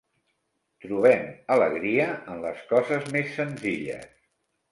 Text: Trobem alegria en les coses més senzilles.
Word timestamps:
Trobem 0.85 1.25
alegria 1.57 2.07
en 2.35 2.41
les 2.45 2.63
coses 2.73 3.05
més 3.17 3.31
senzilles. 3.37 4.09